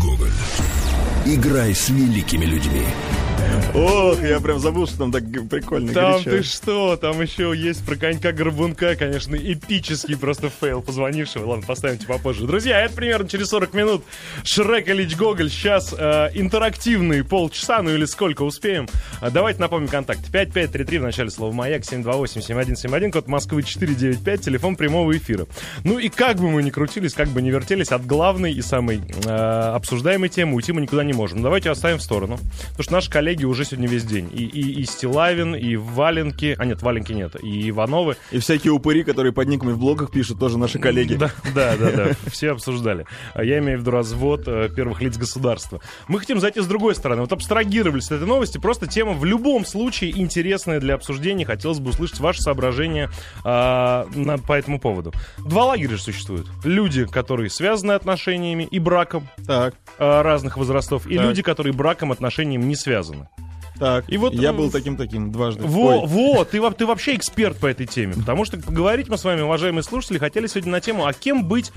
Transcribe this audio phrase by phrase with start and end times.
[0.00, 0.32] Гоголь.
[1.26, 2.86] Играй с великими людьми.
[3.74, 6.30] Ох, я прям забыл, что там так прикольно Там горячо.
[6.30, 6.96] ты что?
[6.96, 11.46] Там еще есть про конька-горбунка, конечно, эпический просто фейл позвонившего.
[11.46, 12.46] Ладно, поставим попозже.
[12.46, 14.04] Друзья, это примерно через 40 минут
[14.44, 15.50] Шрек Ильич Гоголь.
[15.50, 18.88] Сейчас э, интерактивные полчаса, ну или сколько успеем.
[19.20, 20.20] А, давайте напомним контакт.
[20.32, 25.46] 5533 в начале слова «Маяк», 728-7171, код Москвы 495, телефон прямого эфира.
[25.84, 29.00] Ну и как бы мы ни крутились, как бы ни вертелись, от главной и самой
[29.24, 31.42] э, обсуждаемой темы уйти мы никуда не можем.
[31.42, 32.38] Давайте оставим в сторону.
[32.70, 34.28] Потому что наши коллеги уже сегодня весь день.
[34.32, 36.56] И, и, и Стилавин, и Валенки.
[36.58, 37.36] А нет, Валенки нет.
[37.42, 38.16] И Ивановы.
[38.32, 41.14] И всякие упыри, которые под никами в блогах пишут, тоже наши коллеги.
[41.14, 42.08] Да, да, да, да.
[42.30, 43.06] Все обсуждали.
[43.34, 45.80] А Я имею в виду развод э, первых лиц государства.
[46.08, 47.20] Мы хотим зайти с другой стороны.
[47.22, 48.58] Вот абстрагировались от этой новости.
[48.58, 51.44] Просто тема в любом случае интересная для обсуждения.
[51.44, 53.10] Хотелось бы услышать ваши соображения
[53.44, 55.12] а, на- по этому поводу.
[55.38, 56.48] Два лагеря же существуют.
[56.64, 61.26] Люди, которые связаны отношениями и браком Так, а, разных возрастов, и Так.
[61.26, 63.19] люди, которые браком, отношениями не связаны.
[63.80, 64.04] Так.
[64.08, 65.64] И вот, я э, был таким-таким дважды.
[65.64, 66.06] Во, Ой.
[66.06, 68.12] во, ты, ты вообще эксперт по этой теме.
[68.12, 71.72] Потому что поговорить мы с вами, уважаемые слушатели, хотели сегодня на тему, а кем быть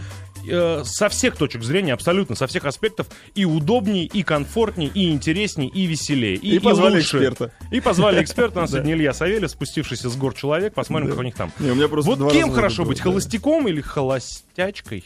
[0.45, 5.69] э, со всех точек зрения, абсолютно, со всех аспектов, и удобнее, и комфортнее, и интереснее,
[5.69, 6.35] и веселее.
[6.35, 7.17] И позвали лучше.
[7.17, 7.53] эксперта.
[7.71, 8.59] И позвали эксперта.
[8.59, 10.73] У нас сегодня Илья Савельев, спустившийся с гор человек.
[10.73, 11.53] Посмотрим, как у них там.
[11.57, 15.05] Вот кем хорошо быть, холостяком или холостячкой?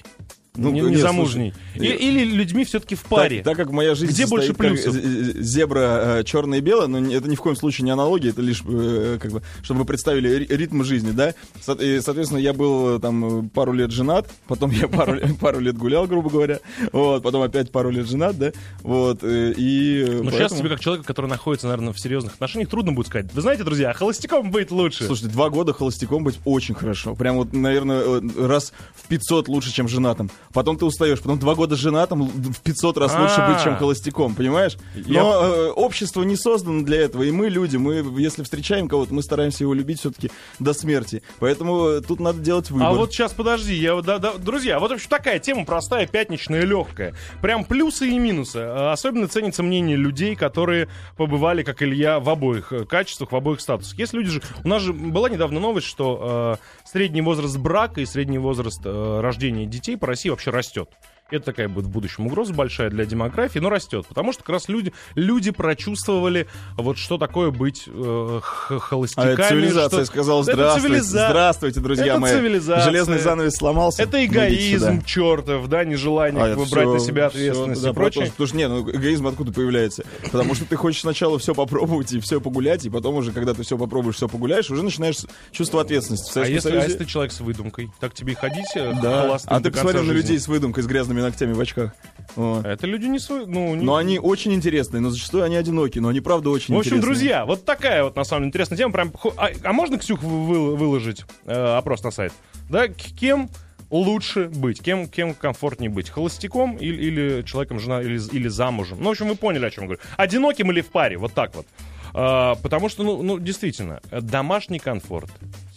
[0.58, 1.53] Ну, не, нет, не замужней.
[1.75, 3.38] слушай, И- или людьми все-таки в паре.
[3.38, 4.94] Так, так как моя жизнь Где больше как плюсов?
[4.94, 8.41] з- з- зебра черное и белое, но это ни в коем случае не аналогия, это
[8.41, 11.33] лишь э, как бы, чтобы вы представили ри- ритм жизни, да.
[11.80, 15.77] И, соответственно, я был э, там э, пару лет женат, потом я пару, пару лет
[15.77, 16.59] гулял, грубо говоря,
[16.92, 20.03] вот, потом опять пару лет женат, да, вот, э, и...
[20.08, 23.08] э, Но сейчас поэтому- тебе, как человеку, который находится, наверное, в серьезных отношениях, трудно будет
[23.08, 23.31] сказать.
[23.33, 25.05] Вы знаете, друзья, холостяком быть лучше.
[25.05, 27.16] Слушайте, два года холостяком быть очень хорошо.
[27.16, 30.30] Прям вот, наверное, э, раз в 500 лучше, чем женатым.
[30.53, 31.20] Потом ты устаешь.
[31.20, 33.53] Потом два года женатым л- в 500 раз лучше А.
[33.53, 34.78] быть, чем холостяком, понимаешь?
[34.95, 37.23] Но э, общество не создано для этого.
[37.23, 41.21] И мы, люди, мы, если встречаем кого-то, мы стараемся его любить все-таки до смерти.
[41.39, 42.88] Поэтому э, тут надо делать выбор.
[42.88, 47.14] А вот сейчас подожди, я, да, да, друзья, вот вообще такая тема простая, пятничная, легкая.
[47.42, 48.58] Прям плюсы и минусы.
[48.58, 53.61] А, Особенно ценится мнение людей, которые побывали, как Илья, в обоих э, качествах, в обоих
[53.61, 53.98] статусах.
[54.00, 54.42] Есть люди же...
[54.64, 59.20] У нас же была недавно новость, что э, средний возраст брака и средний возраст э,
[59.21, 60.93] рождения детей по России вообще растет.
[61.30, 64.05] Это такая будет в будущем угроза большая для демографии, но растет.
[64.08, 69.33] Потому что как раз люди, люди прочувствовали, вот что такое быть э, х- А холостяками.
[69.33, 72.32] это цивилизация что- сказала Это здравствуйте, цивилиза- здравствуйте, друзья Это мои.
[72.33, 72.86] цивилизация.
[72.86, 74.04] Железный занавес сломался.
[74.04, 78.26] Это эгоизм чертов, да, нежелание А, брать всё- на себя ответственность да, и прочее.
[78.32, 80.05] Потому что, не, ну эгоизм откуда появляется?
[80.32, 83.64] Потому что ты хочешь сначала все попробовать и все погулять, и потом уже, когда ты
[83.64, 85.17] все попробуешь, все погуляешь, уже начинаешь
[85.52, 86.32] чувство ответственности.
[86.39, 89.38] А если, а Союзе- если ты человек с выдумкой, так тебе и ходить э, Да.
[89.45, 91.94] А ты посмотри на людей с выдумкой, с грязными ногтями в очках.
[92.36, 92.66] Вот.
[92.66, 96.10] Это люди не свои, ну, не- Но они очень интересные, но зачастую они одиноки, но
[96.10, 97.02] они правда очень В общем, интересные.
[97.02, 98.94] друзья, вот такая вот на самом деле интересная тема.
[98.94, 102.33] Прям, а, а можно, Ксюх, вы- вы- выложить э, опрос на сайт?
[102.70, 103.50] Да, кем
[103.89, 108.98] лучше быть, кем, кем комфортнее быть, холостяком или, или человеком, жена, или, или замужем.
[109.00, 110.02] Ну, в общем, вы поняли, о чем я говорю.
[110.17, 111.66] Одиноким или в паре, вот так вот.
[112.14, 115.30] А, потому что, ну, ну, действительно, э, домашний комфорт,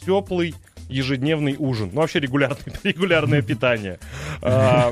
[0.05, 0.55] теплый
[0.91, 3.99] ежедневный ужин, ну, вообще регулярный, регулярное питание.
[4.43, 4.91] А,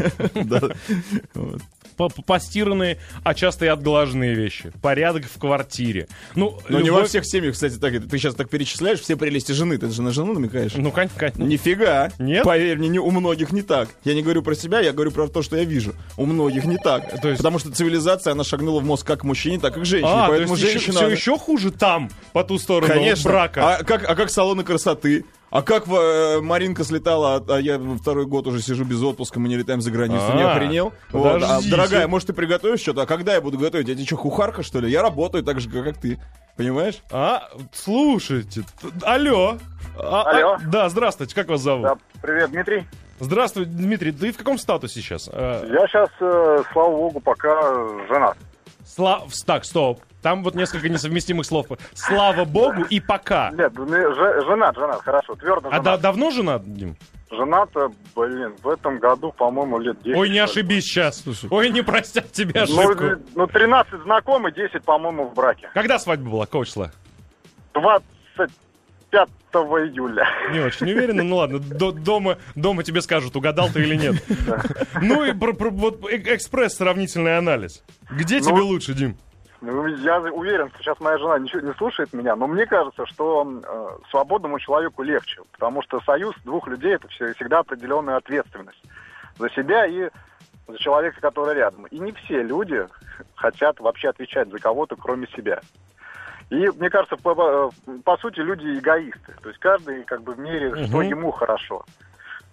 [2.26, 4.72] постиранные, а часто и отглаженные вещи.
[4.82, 6.08] Порядок в квартире.
[6.34, 7.92] Ну, Но не во всех семьях, кстати, так.
[8.08, 9.78] Ты сейчас так перечисляешь все прелести жены.
[9.78, 10.72] Ты же на жену намекаешь?
[10.76, 12.10] Ну, кон- кон- Нифига.
[12.18, 12.44] Нет?
[12.44, 13.88] Поверь мне, не, у многих не так.
[14.04, 15.94] Я не говорю про себя, я говорю про то, что я вижу.
[16.16, 17.20] У многих не так.
[17.20, 20.10] То есть- Потому что цивилизация, она шагнула в мозг как мужчине, так и к женщине.
[20.12, 20.96] А, то Поэтому есть еще, женщина...
[20.98, 23.30] все еще хуже там, по ту сторону Конечно.
[23.30, 23.76] брака.
[23.78, 25.24] А как, а как салоны красоты?
[25.50, 29.48] А как э, Маринка слетала, а, а я второй год уже сижу без отпуска, мы
[29.48, 30.92] не летаем за границу, не А, охренел?
[31.10, 31.42] Вот.
[31.42, 33.02] А, дорогая, может, ты приготовишь что-то?
[33.02, 33.88] А когда я буду готовить?
[33.88, 34.90] Я тебе что, кухарка, что ли?
[34.90, 36.18] Я работаю так же, как ты.
[36.56, 36.98] Понимаешь?
[37.10, 38.62] А, слушайте,
[39.02, 39.56] алло.
[39.96, 40.56] А, а, Алло.
[40.66, 41.82] да, здравствуйте, как вас зовут?
[41.84, 42.86] Да, привет, Дмитрий.
[43.20, 45.28] Здравствуй, Дмитрий, ты в каком статусе сейчас?
[45.32, 46.08] Э, Я сейчас,
[46.72, 47.50] слава богу, пока
[48.08, 48.36] женат.
[48.86, 49.22] Сла...
[49.46, 50.00] Так, стоп.
[50.22, 51.66] Там вот несколько несовместимых слов.
[51.94, 53.50] Слава богу и пока.
[53.52, 55.84] Нет, ну, же- женат, женат, хорошо, твердо А женат.
[55.84, 56.96] да- давно женат, Дим?
[57.30, 60.16] Женат, э, блин, в этом году, по-моему, лет 10.
[60.18, 61.22] Ой, не ошибись сейчас.
[61.50, 63.04] Ой, не простят тебе Ну, ошибку.
[63.04, 65.68] э, ну, 13 знакомый, 10, по-моему, в браке.
[65.74, 66.46] Когда свадьба была?
[66.46, 66.90] Какого числа?
[67.74, 70.26] 25 июля.
[70.52, 74.16] Не очень уверен, ну ладно, до- дома, дома тебе скажут, угадал ты или нет.
[75.02, 77.82] Ну и про- про- вот э- экспресс сравнительный анализ.
[78.10, 79.16] Где тебе лучше, Дим?
[79.60, 83.44] Ну, я уверен, что сейчас моя жена ничего не слушает меня, но мне кажется, что
[83.44, 88.82] э, свободному человеку легче, потому что союз двух людей это все- всегда определенная ответственность
[89.38, 90.10] за себя и
[90.68, 91.86] за человека, который рядом.
[91.86, 92.86] И не все люди
[93.34, 95.60] хотят вообще отвечать за кого-то, кроме себя.
[96.50, 97.74] И, мне кажется, по, по-
[98.04, 99.34] по сути, люди эгоисты.
[99.42, 101.08] То есть каждый как бы в мере, что Мгм.
[101.08, 101.84] ему хорошо.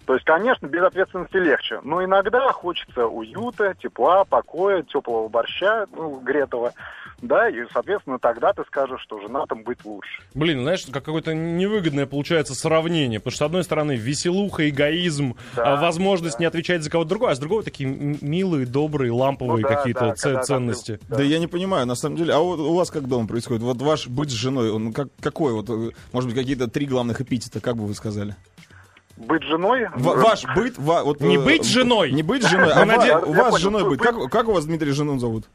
[0.06, 1.80] То есть, конечно, без ответственности легче.
[1.82, 6.72] Но иногда хочется уюта, тепла, покоя, теплого борща, ну, гретого.
[7.22, 10.22] Да, и, соответственно, тогда ты скажешь, что женатым быть лучше.
[10.34, 13.18] Блин, знаешь, как какое-то невыгодное получается сравнение.
[13.20, 16.40] Потому что, с одной стороны, веселуха, эгоизм, Да, а, возможность да.
[16.42, 20.00] не отвечать за кого-то другого, а с другого такие милые, добрые, ламповые Ну да, какие-то
[20.00, 21.00] да, ц- там ты- ценности.
[21.08, 21.22] Да.
[21.22, 22.32] я не понимаю, на самом деле.
[22.34, 23.62] А вот у вас как дома происходит?
[23.62, 25.52] Вот ваш быть с женой, он как, какой?
[25.54, 25.68] Вот,
[26.12, 28.36] может быть, какие-то три главных эпитета, как бы вы сказали?
[29.16, 29.88] Быть женой...
[29.94, 30.76] В- ваш быт...
[30.78, 32.12] ва- вот, Не э, быть женой.
[32.12, 34.00] Не быть женой, а наде- у Я вас понял, женой быть.
[34.00, 35.48] Как, как у вас, Дмитрий, жену зовут?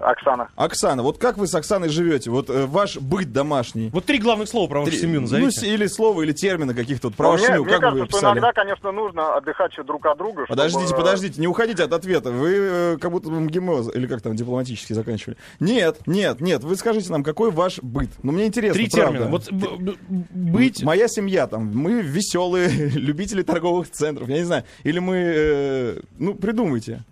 [0.00, 0.48] Оксана.
[0.56, 1.02] Оксана.
[1.02, 2.30] Вот как вы с Оксаной живете?
[2.30, 3.90] Вот э, ваш быть домашний.
[3.92, 5.60] Вот три главных слова про вашу Три- семью ну, назовите.
[5.60, 7.08] с- или слова, или термины каких-то.
[7.08, 9.34] Вот, про Но вашу мне, семью, мне как бы вы кажется, что иногда, конечно, нужно
[9.36, 10.44] отдыхать друг от друга.
[10.44, 12.30] чтобы- Подождите, подождите, не уходите от ответа.
[12.30, 15.36] Вы э, как будто бы МГИМО, или как там, дипломатически заканчивали.
[15.60, 18.10] Нет, нет, нет, вы скажите нам, какой ваш быт?
[18.22, 19.12] Ну, мне интересно, Три правда.
[19.12, 19.30] термина.
[19.30, 19.96] Вот б- б-
[20.30, 20.82] быть...
[20.82, 24.64] Моя семья там, мы веселые, любители торговых центров, я не знаю.
[24.84, 27.04] Или мы, э, ну, придумайте.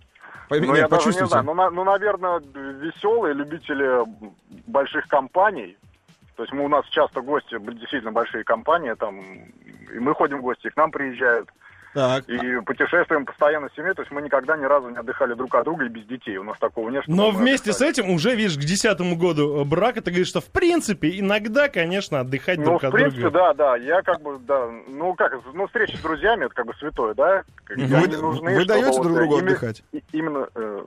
[0.49, 1.27] Пойми- Ну, нет, я даже не почувствуйте.
[1.31, 1.45] знаю.
[1.47, 4.05] Ну, на- ну, наверное, веселые любители
[4.67, 5.77] больших компаний.
[6.37, 10.43] То есть мы, у нас часто гости, действительно большие компании, там, и мы ходим в
[10.43, 11.49] гости, и к нам приезжают.
[11.95, 12.29] Так.
[12.29, 15.65] И путешествуем постоянно с семьей, то есть мы никогда ни разу не отдыхали друг от
[15.65, 16.37] друга и без детей.
[16.37, 17.05] У нас такого нет.
[17.07, 17.91] Но вместе с отдыхали.
[18.07, 22.21] этим уже, видишь, к десятому году э, брака ты говоришь, что в принципе иногда, конечно,
[22.21, 23.39] отдыхать Ну, друг в от принципе, друга.
[23.39, 23.77] да, да.
[23.77, 27.43] Я как бы, да, ну как, ну встречи с друзьями, это как бы святое, да?
[27.69, 29.83] Вы, нужны, вы даете вот, друг другу э, ими- отдыхать?
[29.93, 30.83] и- Именно, э,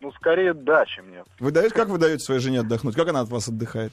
[0.00, 1.24] ну, скорее да, чем нет.
[1.40, 2.94] Вы даете, как вы даете своей жене отдохнуть?
[2.94, 3.92] Как она от вас отдыхает?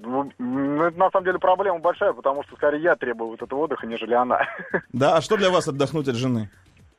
[0.00, 3.60] Ну, м, это на самом деле проблема большая, потому что скорее я требую вот этого
[3.60, 4.40] отдыха, нежели она.
[4.92, 6.50] Да, а что для вас отдохнуть от жены?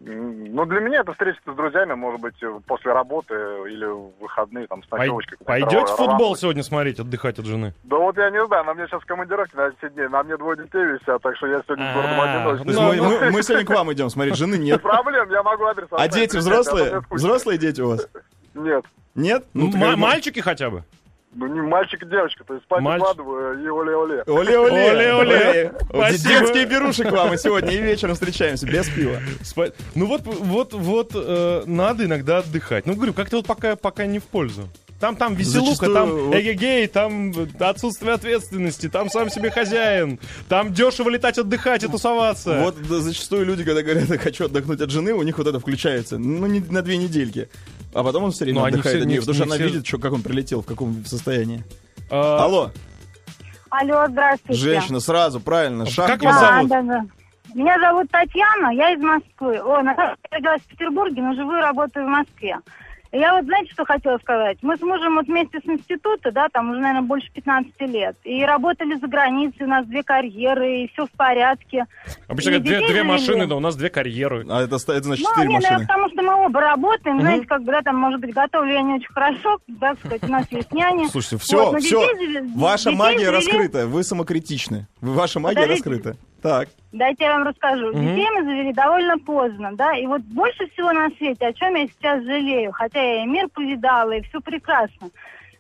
[0.02, 2.36] Ну, для меня это встреча с друзьями, может быть,
[2.68, 3.34] после работы
[3.70, 5.38] или в выходные, там, с Пой- ночевочкой.
[5.44, 7.74] Пойдете Рва- футбол сегодня смотреть, отдыхать от жены?
[7.84, 10.58] Да вот я не знаю, на мне сейчас командировки на 10 дней, на мне двое
[10.58, 13.02] детей висят, так что я сегодня в городе То одиночестве.
[13.02, 13.42] Ну, мы, ну.
[13.42, 14.82] сегодня к вам идем, смотреть, жены нет.
[14.82, 17.02] проблем, я могу адрес А дети взрослые?
[17.10, 18.08] Взрослые дети у вас?
[18.54, 18.86] Нет.
[19.16, 19.46] Нет?
[19.54, 20.86] Ну, мальчики хотя бы?
[21.32, 23.04] Ну, не мальчик и девочка, то есть спать Мальчик.
[23.04, 24.24] укладываю и оле-оле.
[24.26, 24.92] Оле-оле!
[24.92, 25.74] Оле-оле!
[26.18, 29.18] Детские беруши к вам и сегодня, и вечером встречаемся, без пива.
[29.94, 32.88] Ну вот, вот, вот э, надо иногда отдыхать.
[32.88, 34.68] Ну, говорю, как-то вот пока, пока не в пользу.
[35.00, 41.10] Там, там веселуха, Зачастую там эгегей, там отсутствие ответственности, там сам себе хозяин, там дешево
[41.10, 42.60] летать, отдыхать и тусоваться.
[42.64, 45.60] Вот да, зачастую люди, когда говорят, я хочу отдохнуть от жены, у них вот это
[45.60, 47.50] включается, ну, не, на две недельки.
[47.94, 49.50] А потом он все время Ну, они отдыхает все- от не- нее, потому что не
[49.50, 51.64] она все- видит, что, как он прилетел, в каком состоянии.
[52.12, 52.72] А, Алло,
[53.70, 54.60] Алло, здравствуйте.
[54.62, 56.40] женщина, сразу, правильно, шаг как вас.
[56.40, 56.70] Да, зовут?
[56.70, 57.06] да, да.
[57.56, 59.58] Меня зовут Татьяна, я из Москвы.
[59.60, 62.58] О, я родилась в Петербурге, но живу и работаю в Москве.
[63.12, 64.60] Я вот, знаете, что хотела сказать?
[64.62, 68.16] Мы с мужем вот вместе с института, да, там уже, наверное, больше 15 лет.
[68.24, 71.86] И работали за границей, у нас две карьеры, и все в порядке.
[72.28, 74.46] Обычно говорят, две, две машины, да у нас две карьеры.
[74.48, 75.88] А это, это значит Ну, четыре не, наверное, машины.
[75.88, 78.94] потому что мы оба работаем, знаете, как бы, да, там, может быть, готовлю я не
[78.94, 81.08] очень хорошо, да, сказать, у нас есть няня.
[81.10, 84.88] Слушайте, все, Вот, все, детей ваша детей магия завели- раскрыта, вы самокритичны.
[85.02, 85.90] Вы- Ваша магия Подождите.
[85.90, 86.18] раскрыта.
[86.42, 87.94] Так, Дайте я вам расскажу.
[87.94, 91.88] Детей мы завели довольно поздно, да, и вот больше всего на свете, о чем я
[91.88, 95.10] сейчас жалею, хотя я и мир повидала, и все прекрасно.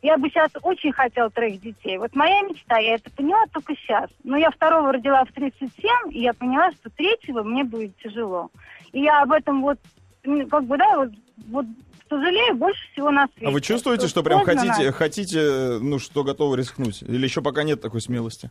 [0.01, 1.97] Я бы сейчас очень хотела троих детей.
[1.97, 4.09] Вот моя мечта, я это поняла только сейчас.
[4.23, 5.69] Но я второго родила в 37,
[6.11, 8.49] и я поняла, что третьего мне будет тяжело.
[8.93, 9.77] И я об этом вот,
[10.23, 11.09] как бы, да, вот,
[11.49, 11.65] вот
[12.07, 13.47] сожалею больше всего на свете.
[13.47, 14.91] а вы чувствуете, что прям поздно хотите, надо.
[14.93, 17.01] хотите, ну, что готовы рискнуть?
[17.03, 18.49] Или еще пока нет такой смелости?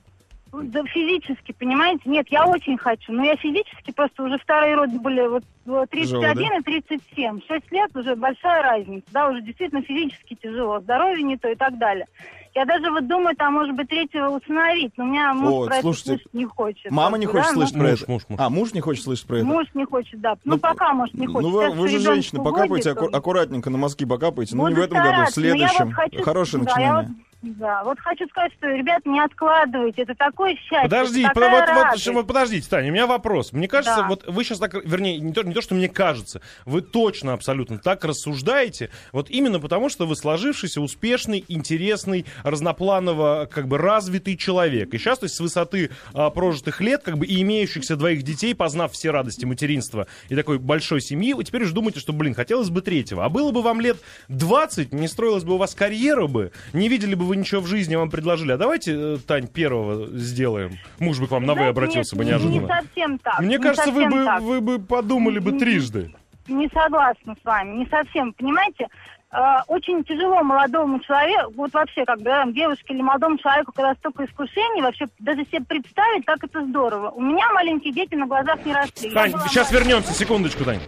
[0.53, 2.03] Да, физически, понимаете?
[2.07, 6.23] Нет, я очень хочу, но я физически просто уже вторые роды были вот вот 31
[6.35, 7.41] Тяжело, и 37.
[7.47, 11.77] 6 лет уже большая разница, да, уже действительно физически тяжело, здоровье не то и так
[11.79, 12.07] далее.
[12.55, 15.81] Я даже вот думаю, там, может быть, третьего усыновить, но у меня муж О, про
[15.83, 16.91] слушайте, это слышать не хочет.
[16.91, 18.11] Мама не хочет да, ну, слышать про Муж, это?
[18.11, 18.41] муж, муж.
[18.41, 19.47] А, муж не хочет слышать про это?
[19.47, 20.37] Муж не хочет, да.
[20.45, 21.43] Ну, Ну, пока, может, не хочет.
[21.43, 24.57] Ну, вы, вы же женщина, покапайте он- аку- аккуратненько на мозги покапайте.
[24.57, 25.93] Ну, не в этом году, в но я вот следующем.
[25.93, 27.09] хочу- Хорошее да, я начинание.
[27.09, 30.83] вот- Да, вот хочу сказать, что, ребят, не откладывайте, это такое счастье.
[30.83, 33.53] Подождите, это такая вот, вот, вот подождите, Таня, у меня вопрос.
[33.53, 34.09] Мне кажется, Да.
[34.09, 37.79] вот вы сейчас так, вернее, не то, не то, что мне кажется, вы точно абсолютно
[37.79, 44.93] так рассуждаете, вот именно потому, что вы сложившийся, успешный, интересный, разнопланово, как бы развитый человек.
[44.93, 48.53] И сейчас, то есть, с высоты а, прожитых лет, как бы, и имеющихся двоих детей,
[48.53, 52.71] познав все радости материнства и такой большой семьи, вы теперь уже думаете, что, блин, хотелось
[52.71, 53.25] бы третьего.
[53.25, 57.15] А было бы вам лет 20, не строилась бы у вас карьера бы, не видели
[57.15, 60.79] бы вы ничего в жизни, вам предложили, а давайте, э, Тань, первого сделаем.
[60.99, 62.61] Муж бы к вам на «вы» обратился нет, бы не- неожиданно.
[62.61, 63.39] Не совсем так.
[63.41, 64.43] Мне не кажется, вы бы, так.
[64.43, 66.13] вы бы подумали бы трижды.
[66.49, 68.89] не согласна с вами, не совсем, понимаете?
[69.31, 73.95] Э, очень тяжело молодому человеку, вот вообще, как бы, да, девушке или молодому человеку, когда
[73.97, 77.11] столько искушений, вообще даже себе представить, как это здорово.
[77.11, 79.11] У меня маленькие дети на глазах не росли.
[79.11, 80.81] Тань, была сейчас вернемся, секундочку, Тань.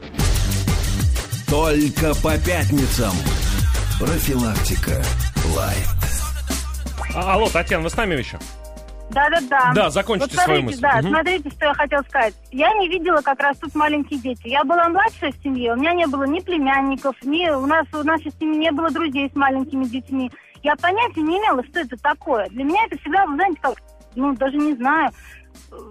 [1.49, 3.13] Только по пятницам.
[3.99, 5.03] Профилактика.
[5.55, 6.10] Лайт.
[7.15, 8.39] А, алло, Татьяна, вы с нами еще?
[9.11, 9.73] Да-да-да.
[9.75, 10.81] Да, закончите вот свою смотрите, мысль.
[10.81, 11.09] Да, Мгм.
[11.15, 12.35] смотрите, что я хотела сказать.
[12.53, 14.47] Я не видела, как растут маленькие дети.
[14.49, 18.05] Я была младшая в семье, у меня не было ни племянников, ни у нас у
[18.05, 20.31] нашей семьи не было друзей с маленькими детьми.
[20.63, 22.47] Я понятия не имела, что это такое.
[22.51, 23.75] Для меня это всегда, вы знаете, как,
[24.15, 25.11] ну, даже не знаю.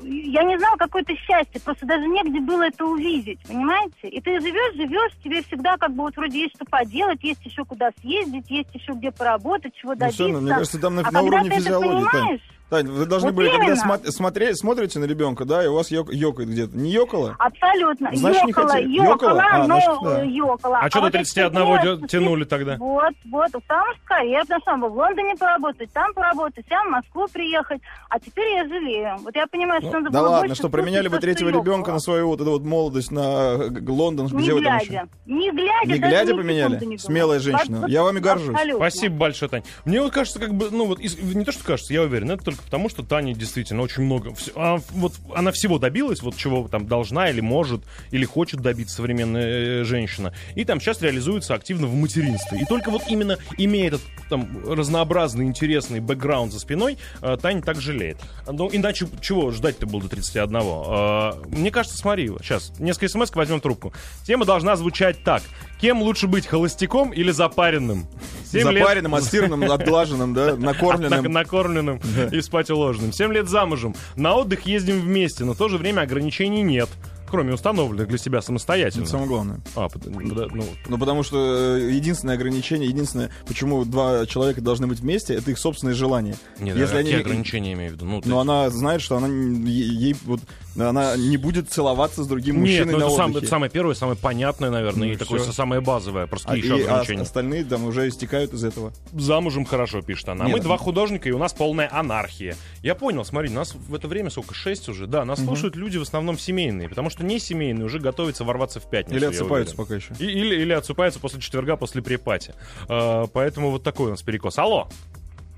[0.03, 4.07] Я не знала какое-то счастье, просто даже негде было это увидеть, понимаете?
[4.09, 7.63] И ты живешь, живешь, тебе всегда как бы вот вроде есть что поделать, есть еще
[7.65, 10.15] куда съездить, есть еще где поработать, чего Ну, добиться.
[10.23, 11.89] всё равно, мне кажется, там на, а на когда уровне ты это физиологии.
[11.89, 12.11] Тань.
[12.11, 13.81] понимаешь, Тань, вы должны Вот были, когда именно.
[13.83, 16.77] смо- смотре- смотрите на ребенка, да, и у вас ёк- ёкает где-то.
[16.77, 17.35] Не ёкало?
[17.39, 18.09] Абсолютно.
[18.13, 18.87] Значит, не хотели.
[18.91, 19.43] ёкала, Ёкала?
[19.51, 20.23] А, но значит, да.
[20.23, 20.79] э, ёкала.
[20.79, 22.75] А что вот до эти 31 вот дё- тянули тогда?
[22.77, 26.91] Вот, вот, что скорее, потому что надо было в Лондоне поработать, там поработать, там в
[26.91, 27.81] Москву приехать.
[28.09, 29.17] А теперь я жалею.
[29.23, 31.93] Вот я понимаю, что надо Да было ладно, что променяли бы третьего ребенка ёкало.
[31.93, 34.85] на свою вот эту вот молодость, на э, Лондон, Не где вы там глядя.
[34.85, 35.07] еще?
[35.25, 35.87] Не глядя.
[35.91, 36.85] Не глядя поменяли?
[36.85, 36.97] не.
[36.99, 37.85] Смелая женщина.
[37.87, 38.49] Я вами горжусь.
[38.53, 38.89] абсолютно.
[38.89, 39.63] Спасибо большое, Тань.
[39.85, 42.58] Мне вот кажется, как бы, ну вот, не то, что кажется, я уверен, это только
[42.63, 47.29] потому, что Таня действительно очень много, а, вот она всего добилась, вот чего там должна
[47.29, 52.59] или может, или хочет добиться современная э, женщина, и там сейчас реализуется активно в материнстве.
[52.61, 57.81] И только вот именно имея этот там разнообразный, интересный бэкграунд за спиной, э, Таня так
[57.81, 58.17] жалеет.
[58.47, 60.55] Ну, иначе чего ждать-то было до 31?
[60.55, 63.93] Э, Мне кажется, смотри, сейчас несколько смс возьмем трубку.
[64.25, 65.43] Тема должна звучать так.
[65.81, 68.05] Кем лучше быть, холостяком или запаренным?
[68.45, 71.31] Семь лет- Запаренным, отстиранным, отглаженным, да, на- накормленным.
[71.31, 72.01] накормленным
[72.31, 73.13] и спать уложенным.
[73.13, 73.93] Семь лет замужем.
[74.15, 76.89] На отдых ездим вместе, но в то же время ограничений нет.
[77.29, 79.03] Кроме установленных для себя самостоятельно.
[79.03, 79.61] Это самое главное.
[79.75, 84.87] А, под- да, ну, Ну, потому что э, единственное ограничение, единственное, почему два человека должны
[84.87, 86.35] быть вместе, это их собственные желания.
[86.59, 87.21] нет, Если какие они...
[87.23, 88.05] ограничения я имею в виду?
[88.05, 90.39] Ну, Но она знает, что она ей вот
[90.77, 93.95] она не будет целоваться с другим Нет, мужчиной ну на это, сам- это самое первое,
[93.95, 96.25] самое понятное, наверное, Ну, и такое самое базовое.
[96.27, 97.21] Просто А, еще и, а ограничения?
[97.23, 98.93] остальные там уже истекают из этого.
[99.11, 100.45] Замужем хорошо пишет она.
[100.45, 102.55] А Нет, мы два ну- художника, и у нас полная анархия.
[102.81, 104.53] Я понял, смотри, нас в это время сколько?
[104.55, 105.05] Шесть уже?
[105.07, 108.89] Да, нас слушают люди в основном семейные, потому что не семейные уже готовятся ворваться в
[108.89, 109.17] пятницу.
[109.17, 110.13] Или отсыпаются пока еще.
[110.19, 112.53] И- или, или отсыпаются после четверга, после препати.
[112.87, 114.57] А, поэтому вот такой у нас перекос.
[114.57, 114.87] Алло,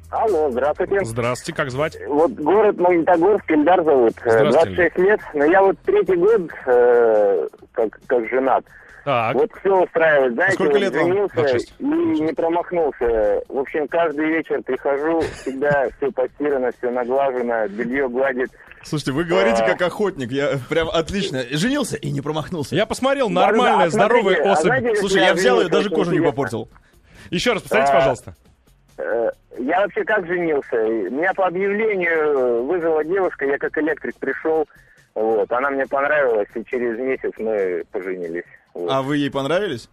[0.09, 1.05] Алло, здравствуйте.
[1.05, 1.97] здравствуйте, как звать?
[2.07, 4.13] Вот город Магнитогорск, Ильдар зовут.
[4.25, 8.65] Э, Здравствуйте, 26 лет, но я вот третий год э, как, как женат.
[9.03, 11.07] Так, Вот все устраивает, знаете, сколько вот лет вам?
[11.07, 11.73] женился 26.
[11.79, 13.41] и не промахнулся.
[13.47, 18.51] В общем, каждый вечер прихожу, всегда все постирано, все наглажено, белье гладит.
[18.83, 19.67] Слушайте, вы говорите А.
[19.67, 20.31] как охотник.
[20.31, 21.43] Я прям отлично.
[21.51, 22.75] Женился и не промахнулся.
[22.75, 24.65] я посмотрел, нормальная, а смотрите, здоровая а особь.
[24.65, 26.69] знаете, если Слушай, я взял ее, даже кожу не попортил.
[27.31, 27.95] Еще раз, повторите, А.
[27.95, 28.35] пожалуйста.
[28.97, 30.75] Э, Я вообще как женился?
[30.75, 34.67] Меня по объявлению вызвала девушка, я как электрик пришел.
[35.15, 38.43] Вот, она мне понравилась, и через месяц мы поженились.
[38.73, 38.89] Вот.
[38.91, 39.89] А вы ей понравились?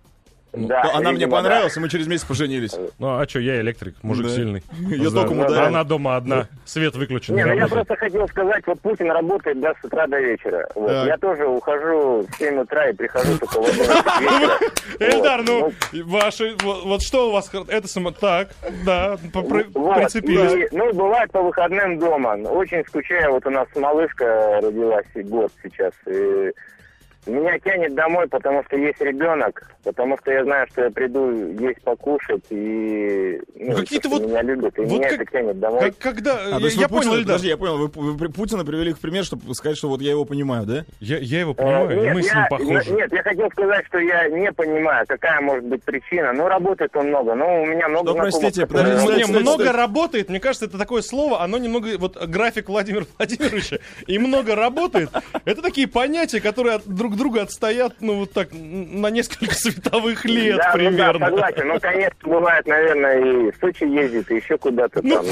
[0.50, 1.37] Да, То она мне видимо, да.
[1.42, 2.75] понравилась, и мы через месяц поженились.
[2.99, 4.32] Ну, а что, я электрик, мужик Да.
[4.32, 4.62] сильный.
[4.99, 5.11] Да.
[5.11, 5.66] током Да, ударил.
[5.66, 7.35] Она дома одна, свет выключен.
[7.37, 10.66] Не, ну я просто хотел сказать, вот Путин работает да, с утра до вечера.
[10.75, 10.90] Вот.
[10.90, 13.88] Я тоже ухожу в 7 утра и прихожу только в 11
[14.20, 14.58] вечера.
[15.00, 15.75] Эльдар, Вот.
[15.92, 18.11] ну, ваши, вот, что у вас, это само...
[18.12, 18.49] Так,
[18.87, 20.73] да, Вот, прицепились.
[20.73, 22.37] и, ну, бывает по выходным дома.
[22.49, 23.32] Очень скучаю.
[23.32, 25.92] Вот у нас малышка родилась и год сейчас.
[26.06, 26.52] И
[27.28, 31.80] меня тянет домой, потому что есть ребенок, потому что я знаю, что я приду есть
[31.83, 35.59] покушать, и ну, какие-то то, что вот- меня любят, и вот меня как- это тянет
[35.59, 35.80] домой.
[35.80, 36.35] Как- когда...
[36.37, 37.26] А, я я вы Путина- понял, Эльдар.
[37.26, 40.25] Подожди, я понял, вы, вы Путина привели в пример, чтобы сказать, что вот я его
[40.25, 40.85] понимаю, да?
[41.00, 42.90] Я, я его Э, понимаю, и нет, мы с ним я- похожи.
[42.92, 46.33] Нет, я хотел сказать, что я не понимаю, какая может быть причина.
[46.33, 49.25] Ну, работает он много, но у меня много Что, простите, которые подождите, Ну, Кстати, не,
[49.25, 54.18] кстати, много работает, мне кажется, это такое слово, оно немного, вот график Владимира Владимировича и
[54.18, 55.11] много работает,
[55.45, 60.56] это такие понятия, которые от друг друга отстоят, ну, вот так, на несколько световых лет
[60.56, 61.30] да, примерно.
[61.30, 61.68] Ну, да, согласен.
[61.68, 65.26] Ну, конечно, бывает, наверное, и в Сочи ездит, и еще куда-то Ну, там.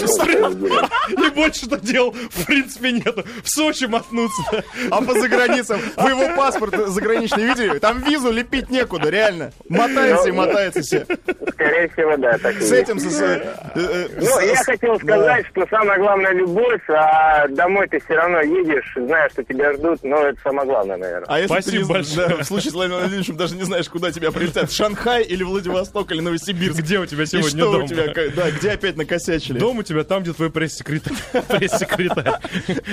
[1.10, 3.24] ну, и больше-то дел, в принципе, нету.
[3.42, 4.64] В Сочи мотнуться.
[4.90, 7.78] А по заграницам вы его паспорт заграничный видели?
[7.78, 9.52] Там визу лепить некуда, реально.
[9.68, 11.06] Мотается и мотается все.
[11.50, 16.32] Скорее всего, да, так С этим, э, э, Ну, я хотел сказать, что самое главное
[16.32, 20.96] любовь, а домой ты все равно едешь, зная, что тебя ждут, но это самое главное,
[20.96, 21.26] наверное.
[21.28, 24.70] А если Спасибо да, в случае с Владимиром Владимировичем даже не знаешь, куда тебя прилетят.
[24.70, 26.78] В Шанхай или Владивосток или Новосибирск.
[26.80, 27.84] Где у тебя сегодня дом?
[27.84, 29.58] у тебя, да, где опять накосячили?
[29.58, 31.16] Дом у тебя там, где твой пресс-секретарь.
[31.48, 32.40] Пресс-секретарь.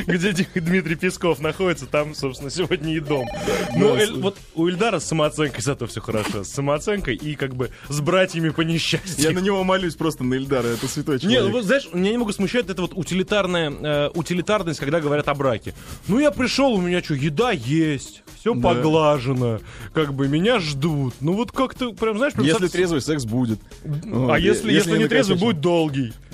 [0.07, 3.27] Где Дмитрий Песков находится, там, собственно, сегодня и дом.
[3.75, 6.43] Ну, вот у Ильдара с самооценкой зато все хорошо.
[6.43, 9.23] С самооценкой и как бы с братьями по несчастью.
[9.23, 11.53] Я на него молюсь просто на Ильдара, это святой Не, ну человек.
[11.53, 15.73] вот знаешь, меня немного смущает эта вот утилитарная э, утилитарность, когда говорят о браке.
[16.07, 19.59] Ну я пришел, у меня что, еда есть, все поглажено,
[19.93, 21.15] как бы меня ждут.
[21.23, 23.59] Ну вот как-то прям знаешь, прям Если со- трезвый секс будет.
[23.83, 26.13] Вот, а если, если, не трезвый, будет долгий.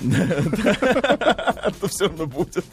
[1.80, 2.64] то все равно будет.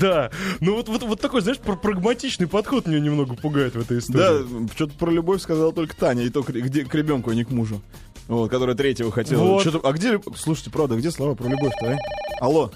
[0.00, 0.30] Да.
[0.60, 3.98] Ну вот, вот, вот такой, знаешь, пр- прагматичный подход меня немного пугает в этой Да,
[3.98, 4.68] истории.
[4.74, 7.50] что-то про любовь сказала только Таня, и то к, где, к ребенку, а не к
[7.50, 7.82] мужу.
[8.28, 9.42] Вот, которая третьего хотела.
[9.42, 9.84] Вот.
[9.84, 11.96] А где, слушайте, правда, где слова про любовь-то, а?
[12.44, 12.72] Алло,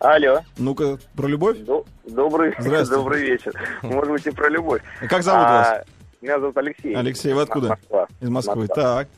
[0.00, 0.40] Алло.
[0.56, 1.58] ну-ка, про любовь?
[1.58, 2.94] До- Добрый, Здравствуйте.
[3.02, 3.52] добрый вечер.
[3.82, 4.80] Может быть, и про любовь.
[5.08, 5.84] Как зовут вас?
[6.20, 6.94] Меня зовут Алексей.
[6.94, 7.68] Алексей, вы откуда?
[7.70, 8.08] Москва.
[8.20, 8.60] Из Москвы.
[8.62, 8.82] Москва.
[8.82, 9.08] Так.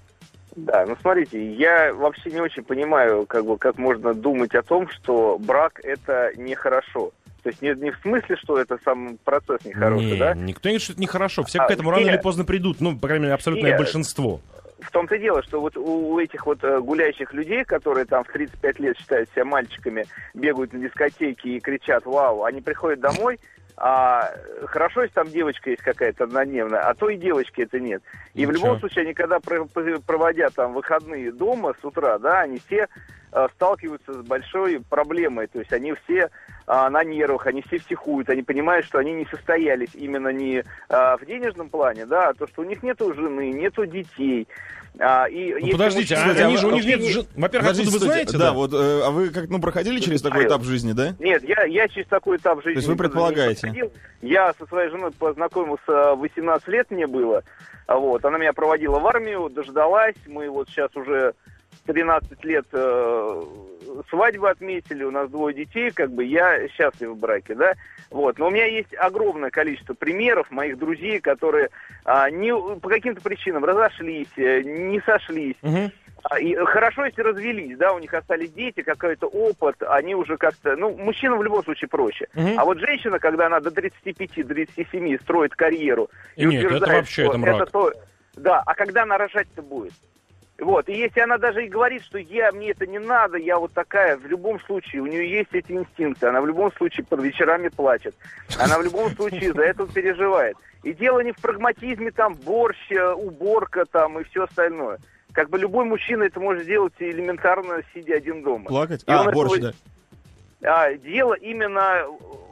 [0.56, 4.88] Да, ну смотрите, я вообще не очень понимаю, как бы, как можно думать о том,
[4.90, 7.12] что брак это нехорошо.
[7.42, 10.34] То есть не, не в смысле, что это сам процесс нехороший, Не, да?
[10.34, 11.44] Никто не говорит, что это нехорошо.
[11.44, 12.80] Все А, к этому рано или поздно придут.
[12.80, 14.40] Ну, по крайней мере, абсолютное большинство.
[14.80, 18.28] В том-то и дело, что вот у, этих вот э, гуляющих людей, которые там в
[18.28, 23.38] 35 лет считают себя мальчиками, бегают на дискотеке и кричат «Вау!», они приходят домой,
[23.82, 24.34] а
[24.66, 28.02] хорошо, если там девочка есть какая-то однодневная, а то и девочки это нет.
[28.34, 28.66] И в Ничего.
[28.66, 32.88] любом случае, они когда про- про- проводя там выходные дома с утра, да, они все
[33.32, 35.46] э, сталкиваются с большой проблемой.
[35.46, 36.28] То есть они все
[36.66, 41.16] а, на нервах, они все психуют, они понимают, что они не состоялись именно не а,
[41.16, 44.46] в денежном плане, да, а то, что у них нету жены, нету детей.
[44.98, 47.00] А, и Ну, подождите, а они же, у них нет...
[47.00, 50.20] не- же- Во-первых, откуда вы знаете, да, вот, э, а вы как, ну, проходили через
[50.20, 51.14] такой этап жизни, да?
[51.18, 52.78] Нет, я, я через такой этап жизни...
[52.78, 53.90] есть вы предполагаете?
[54.20, 57.42] Я со своей женой познакомился, э, 18 лет мне было.
[57.86, 60.14] А Вот, она меня проводила в армию, дождалась.
[60.26, 61.34] Мы вот сейчас уже
[61.86, 63.42] 13 лет э,
[64.08, 67.74] свадьбы отметили, у нас двое детей, как бы я счастлив в браке, да.
[68.10, 71.70] Вот, но у меня есть огромное количество примеров моих друзей, которые
[72.04, 75.56] а, не, по каким-то причинам разошлись, э, не сошлись,
[76.22, 80.76] а, И хорошо, если развелись, да, у них остались дети, какой-то опыт, они уже как-то...
[80.76, 82.26] Ну, мужчинам в любом случае проще.
[82.34, 82.58] Мгм.
[82.58, 86.10] А вот женщина, когда она до 35-37 строит карьеру...
[86.36, 87.70] и Нет, это утверждает, вообще, что это мрак.
[87.70, 87.92] то-
[88.36, 89.92] Да, а когда она рожать-то будет?
[90.60, 93.72] Вот, и если она даже и говорит, что я, мне это не надо, я вот
[93.72, 97.68] такая, в любом случае, у нее есть эти инстинкты, она в любом случае под вечерами
[97.68, 98.14] плачет,
[98.58, 100.56] она в любом случае за это переживает.
[100.82, 104.98] И дело не в прагматизме, там, борщ, э, уборка там и все остальное.
[105.32, 108.66] Как бы любой мужчина это может сделать элементарно, сидя один дома.
[108.66, 109.02] Плакать?
[109.02, 109.72] И А, этого- борщ, да.
[110.62, 112.04] а, дело именно,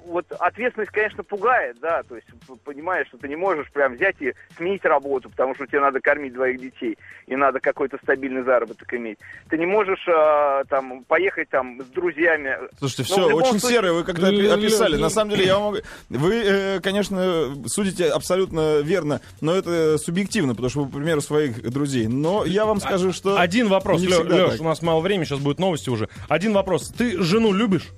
[0.08, 2.26] вот ответственность, конечно, пугает, да, то есть
[2.64, 6.32] понимаешь, что ты не можешь прям взять и сменить работу, потому что тебе надо кормить
[6.32, 9.18] двоих детей, и надо какой-то стабильный заработок иметь.
[9.48, 12.56] Ты не можешь а, там поехать там с друзьями.
[12.78, 14.96] Слушайте, Ну, все очень случае- серое вы как-то опи- описали.
[14.96, 15.78] На самом деле, я вам могу...
[16.08, 21.62] Вы, э, конечно, судите абсолютно верно, но это субъективно, потому что вы, к примеру, своих
[21.70, 22.06] друзей.
[22.08, 23.38] Но я вам скажу, что...
[23.38, 24.60] Один вопрос, так.
[24.60, 26.08] у нас мало времени, сейчас будут новости уже.
[26.28, 26.88] Один вопрос.
[26.88, 27.88] Ты жену любишь?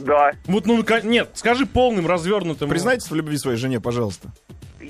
[0.00, 2.68] Да, Вот, ну, ка- нет, скажи полным, развернутым.
[2.68, 4.28] Признайтесь в любви своей жене, пожалуйста.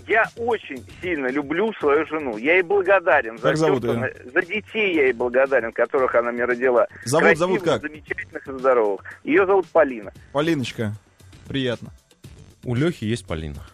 [0.09, 2.37] я очень сильно люблю свою жену.
[2.37, 3.99] Я ей благодарен за Как всё, зовут что её?
[3.99, 6.87] она- За детей я ей благодарен, которых она мне родила.
[7.05, 7.83] Зовут- Красивых, зовут как?
[7.83, 9.01] замечательных и здоровых.
[9.25, 10.13] Ее зовут Полина.
[10.33, 10.95] Полиночка,
[11.49, 11.91] приятно.
[12.65, 13.65] У Лехи есть Полина.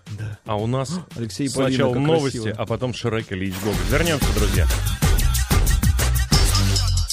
[0.47, 2.57] А у нас Алексей и Полина, сначала как новости, красиво.
[2.63, 3.77] а потом Шрек Ильич Гоголь.
[3.91, 4.67] Вернемся, друзья.